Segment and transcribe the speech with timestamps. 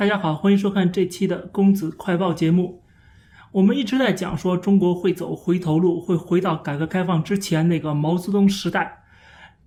[0.00, 2.82] 大家好，欢迎收看这期的公子快报节目。
[3.52, 9.02] 我们一直在讲说中国会走回头路，会回到改革开放之前那个毛泽东时代。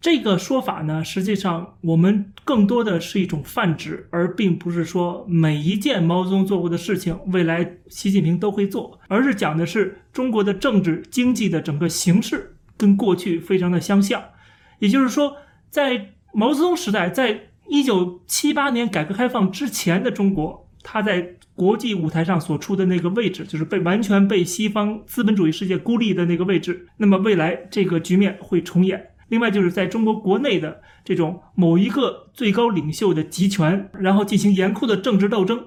[0.00, 14.20] 这个说法呢，实际上我们更多的是一种泛指，而并不是说每一件毛泽东做过的事情，未来习近平都会做，而是讲的是中国的政治经济的整个形势跟过去非常的相像。
[14.80, 15.36] 也就是说，
[15.70, 26.86] 在毛泽东时代，在一九七八年改革开放之前的中国，它在国际舞台上所处的那个位置，就是被完全被西方资本主义世界孤立的那个位置。
[26.98, 29.10] 那么未来这个局面会重演。
[29.28, 35.64] 另外就是在中国国内的这种某一个最高领袖的集权，然后进行严酷的政治斗争，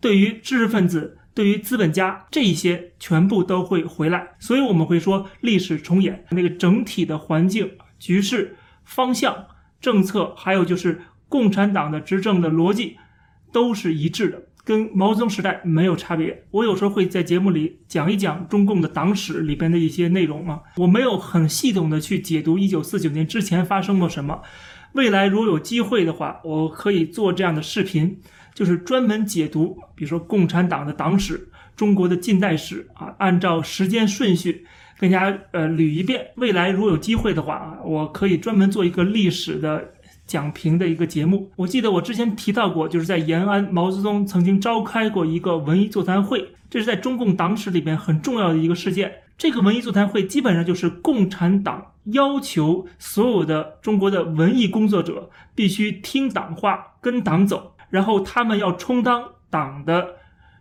[0.00, 4.36] 对于知识分子、对于资本家这一些全部都会回来。
[4.38, 9.48] 所以我们会说历史重演，那个整体的环境、局势、方向、
[9.80, 11.02] 政策，还有就是。
[11.28, 12.96] 共产党的执政的逻辑
[13.52, 16.44] 都是一致的，跟毛泽东时代没有差别。
[16.50, 24.42] 我有时候会在节目里讲一讲中共的党史里边的一些内容啊，我没有很系统的去解读一九四九年之前发生过什么。
[24.92, 28.20] 未来如果有机会的话，我可以做这样的视频，
[28.54, 34.64] 就是专门解读，比如说共产党的党史、中国的近代史啊，按照时间顺序
[34.98, 36.28] 跟大家呃捋一遍。
[36.36, 39.93] 未来如果有机会的话啊，我可以专门做一个历史的。
[40.26, 49.12] 讲评的一个节目，我记得我之前提到过，就是在延安，毛泽东曾经召开过一个文艺座谈会，这是在中共党史里边很重要的一个事件。
[49.36, 60.14] 这个文艺座谈会基本上就是共产党要求所有的中国的文艺工作者必须听党话，跟党走，然后他们要充当党的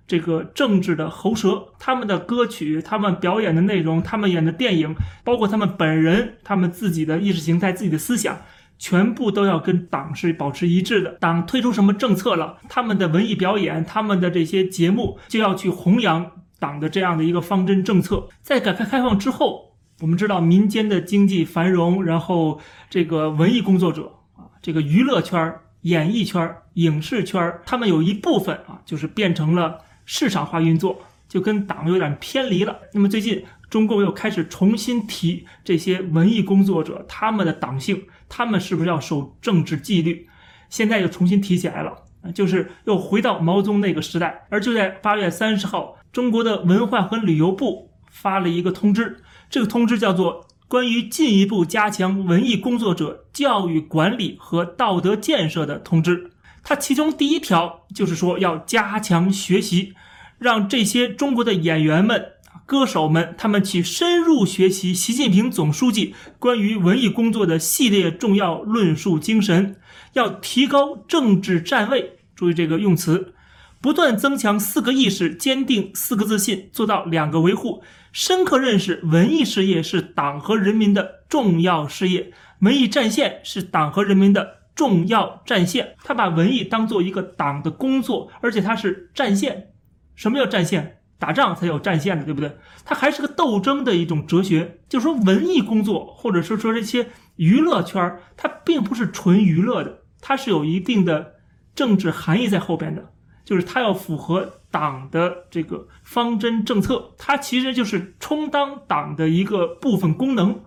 [0.07, 8.39] 这个政治的喉舌，他们的歌曲、他们表演的内容、他们演的电影，包括他们本人、他们自己的意识形态、自己的思想。
[8.83, 11.11] 全部都要跟党是保持一致的。
[11.11, 18.27] 党推出什么政策了，他们的文艺表演、他们的这些节目就要去弘扬党的这样的一个方针政策。
[18.41, 30.99] 在改革开放之后，我们知道民间的经济繁荣，然后这个文艺工作者啊，这个娱乐圈、演艺圈、影视圈，他们有一部分啊，就是变成了市场化运作，
[31.33, 32.77] 就跟党有点偏离了。
[32.93, 33.43] 那么最近。
[33.69, 40.29] 中共又开始重新提这些文艺工作者他们的党性，他们是不是要守政治纪律？
[40.69, 42.03] 现在又重新提起来了，
[42.35, 44.45] 就是又回到毛泽东那个时代。
[44.51, 56.25] 而就在八月三十号，中国的文化和旅游部发了一个通知，这个通知叫做《关于进一步加强文艺工作者教育管理和道德建设的通知》。
[56.61, 59.95] 它其中第一条就是说要加强学习，
[60.43, 62.33] 让这些中国的演员们。
[62.65, 69.75] 歌手们，他们去深入学习习近平总书记关于文艺工作的系列重要论述精神，
[70.13, 72.19] 要提高政治站位。
[72.35, 73.33] 注意这个用词，
[73.81, 77.83] 不断增强四个意识，坚定四个自信，做到两个维护，
[78.13, 85.95] 深刻认识文艺事业是党和人民的重要事业，文艺战线是党和人民的重要战线。
[86.03, 89.72] 他把文艺当做一个党的工作，而且它是战线。
[90.15, 90.99] 什么叫战线？
[91.19, 92.57] 打仗才有战线的，对不对？
[92.83, 94.79] 它还是个斗争的一种哲学。
[94.89, 97.07] 就是说，文艺工作或者是说这些
[97.37, 101.35] 娱乐圈它并不是纯娱乐的，它是有一定的
[101.73, 103.13] 政治含义在后边的。
[103.45, 110.61] 就是它要符合党的这个方针政策，它其实就是充当党的一个部分功能。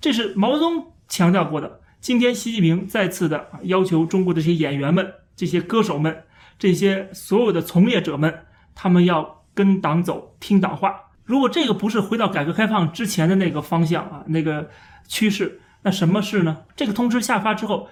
[0.00, 1.80] 这是毛泽东强调过的。
[2.00, 6.24] 今天习近平再次的要求中国这些演员们、这些歌手们、
[6.58, 8.42] 这些所有的从业者们，
[8.78, 9.36] 他们要。
[9.58, 10.94] 跟党走，听党话。
[11.24, 14.70] 如果这个不是回到改革开放之前的那个方向啊，那个
[15.08, 16.58] 趋势，那什么是呢？
[16.76, 17.88] 这个通知下发之后，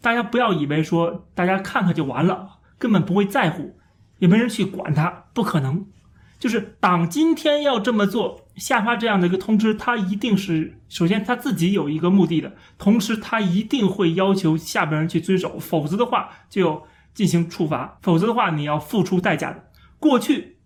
[0.00, 3.76] 大家不要以为说大家看看就完了，根本不会在乎，
[4.18, 5.86] 也没人去管它，不可能。
[6.40, 16.82] 就是党今天要这么做，下发这样的一个通知，他一定是首先他自己有一个目的的，同时他一定会要求下边人去遵守，否则的话就
[17.14, 19.62] 进行处罚，否则的话你要付出代价的。
[19.98, 20.56] 过去。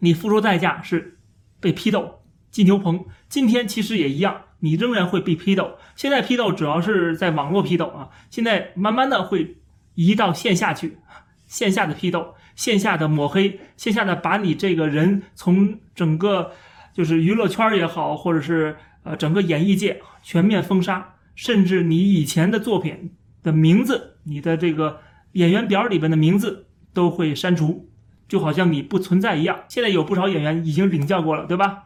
[0.00, 1.18] 你付出代价是
[1.58, 2.20] 被批斗、
[2.52, 5.76] 进牛棚，今天其实也一样，你仍然会被批斗。
[5.96, 9.56] 现在批斗主要是在网络批斗啊，现在慢慢的会
[9.94, 10.98] 移到线下去，
[11.46, 16.52] 线下的批斗、线下的抹黑、线下的把你这个人从整个
[16.94, 25.00] 就是娱乐圈也好，或者是呃整个演艺界全面封杀，甚至你以前的作品的名字、你的这个
[25.32, 27.90] 演员表里边的名字都会删除。
[28.28, 29.60] 就好像你不存在一样。
[29.68, 31.84] 现在有不少演员已经领教过了，对吧？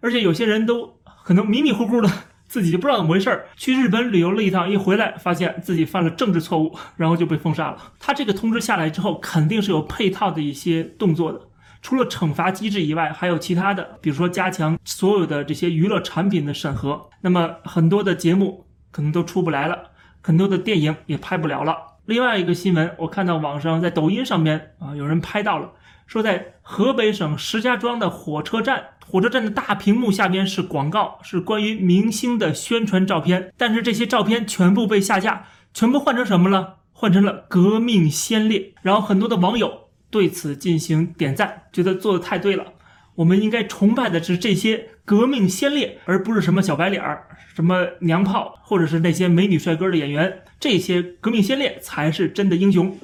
[0.00, 2.10] 而且有些人都可能迷迷糊糊的
[2.46, 7.78] 自己就不知道怎么回事儿，去日本旅游了一趟，一回来发现自己犯了政治错误， 然后就被封杀了。
[7.98, 11.40] 他这个通知下来之后，肯定是有配套的一些动作的，
[11.80, 17.08] 除了惩罚机制以外，还有其他的，比如说加强所有的这些娱乐产品的审核。
[17.22, 21.76] 那么很多的节目可能都出不来了，很多的电影也拍不了了。
[22.04, 25.72] 另外一个新闻，我看到网上在抖音上面啊，有人拍到了。
[26.06, 36.76] 说在河北省石家庄的火车站，火车站的大屏幕下边是广告，是关于明星的宣传照片，但是这些照片全部被下架，全部换成什么了？
[36.92, 38.74] 换成了革命先烈。
[38.82, 42.74] 然后很多的网友对此进行点赞，觉得做的太对了。
[43.16, 50.42] 我们应该崇拜的是这些革命先烈，而不是什么小白脸儿、什么娘炮，或者是那些美女帅哥的演员。
[50.60, 52.96] 这些革命先烈才是真的英雄。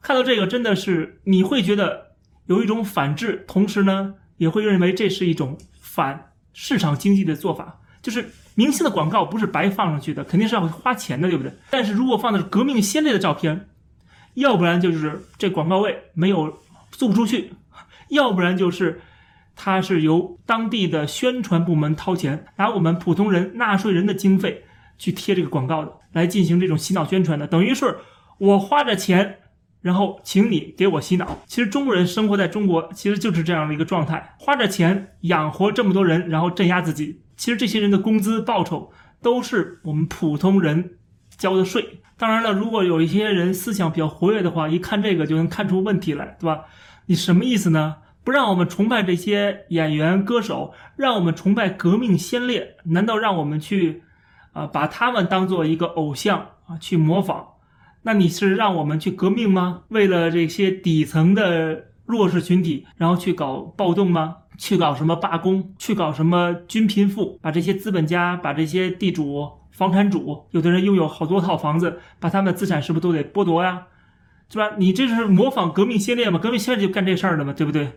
[0.00, 2.05] 看到这个，真的是你会觉得。
[2.46, 7.80] 有一种反制，同时呢，也会认为这是一种反市场经济的做法。
[8.02, 11.52] 就是明星的广告不是白放上去的，肯定是要花钱的，对不对？
[11.70, 13.68] 但是如果放的是革命先烈的照片，
[14.34, 16.56] 要不然就是这广告位没有
[16.92, 17.52] 租不出去，
[18.10, 19.00] 要不然就是
[19.56, 24.62] 它是由当地的宣传部门掏钱，拿我们普通人纳税人的经费
[24.96, 27.98] 去贴这个广告的，来进行这种洗脑宣传的，等于是
[28.38, 29.38] 我花着钱。
[29.86, 31.38] 然后，请你给我洗脑。
[31.46, 37.22] 其实中国人生活在中国，其实就是这样的一个状态：花着钱养活这么多人，然后镇压自己。
[37.36, 38.90] 其实这些人的工资报酬
[39.22, 40.98] 都是我们普通人
[41.38, 42.00] 交的税。
[42.18, 46.64] 当然了，如果有一些人思想比较活跃的话，一看这个就能看出问题来，对吧？
[47.06, 47.98] 你什么意思呢？
[48.24, 52.74] 不让我们崇拜这些演员歌手，让我们崇拜革命先烈？
[52.86, 54.02] 难道让我们去
[54.52, 57.46] 啊把他们当做一个偶像啊去模仿？
[58.06, 59.82] 那你是让我们去革命吗？
[59.88, 64.36] 为了这些底层的弱势群体，然后去搞暴动吗？
[64.56, 65.74] 去搞什么罢工？
[65.76, 67.36] 去搞什么均贫富？
[67.42, 73.88] 把这些资本家、把这些地主、房产主，有的人拥有好多套房子，把他们的资产是不是都得剥夺呀？
[74.48, 74.76] 是吧？
[74.78, 76.38] 你这是模仿革命先烈吗？
[76.38, 77.90] 革命先烈就干这事儿的嘛，对不对？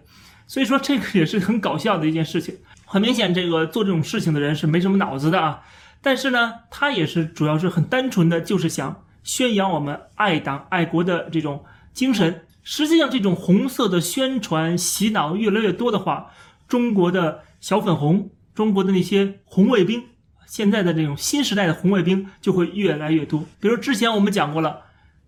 [0.48, 2.56] 所以说这个也是很搞笑的一件事情。
[2.84, 5.62] 很明显，这个做这种事情的人是没什么脑子的啊。
[6.02, 9.04] 但是呢，他也是主要是很单纯的，就是想。
[9.24, 11.64] 宣扬我们爱党爱国的这种
[11.94, 16.32] 精神，实际上这种红色的宣传洗脑越来越多的话，
[16.68, 20.04] 中国的小粉红，中国的那些红卫兵，
[20.46, 23.46] 现在的这种新时代的红卫兵就会越来越多。
[23.60, 24.82] 比如之前我们讲过了，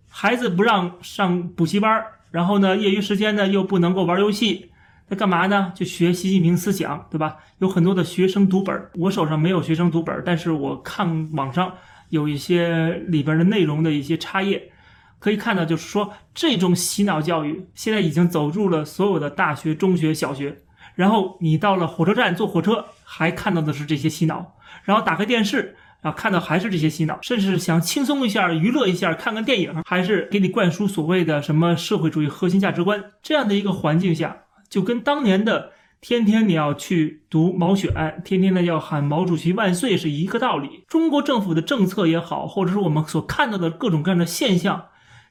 [0.08, 4.70] 孩子不让上补习班，然后呢，业余时间呢又不能够玩游戏，
[5.08, 5.72] 那干嘛呢？
[5.74, 7.36] 就学习近平思想，对吧？
[7.58, 11.74] 有很多的学生读本，我手上没有学生读本，但是我看网上。
[12.12, 14.70] 有一些里边的内容的一些插页，
[15.18, 20.60] 可以看到，就是说这种洗脑教育现在已经走入了所有的大学、中学、小学。
[20.94, 24.52] 然后你到了火车站坐火车，还看到的是这些洗脑；
[24.84, 27.18] 然后打开电视啊，看到还是这些洗脑。
[27.22, 33.02] 甚至想轻松一下、娱乐一下，看看电影，还是给你灌输所谓的什么社会主义核心价值观。
[33.22, 35.72] 这样的一个环境下，就跟当年的。
[36.02, 40.84] 天天你要去读毛选，天天的要喊毛主席万岁是一个道理。
[40.88, 44.88] 中国政府的政策也好，或者是我们所看到的各种各样的现象，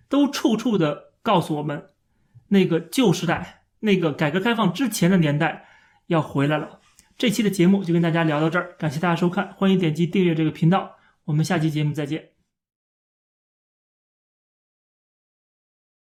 [0.08, 1.88] 都处处的告诉我们，
[2.48, 5.66] 那个旧时代，那个改革开放之前的年代
[6.08, 6.80] 要回来了。
[7.18, 10.96] 这期的节目就跟大家聊到这儿，感谢大家收看，欢迎点击订阅这个频道，
[11.26, 12.31] 我们下期节目再见。